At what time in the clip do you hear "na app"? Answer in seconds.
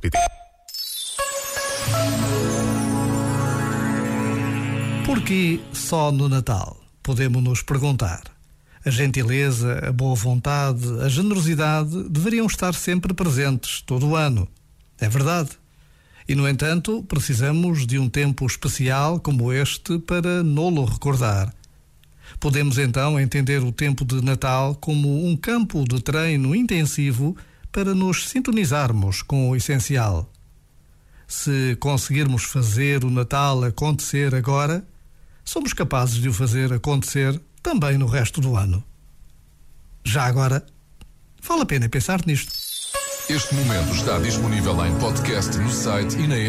46.26-46.48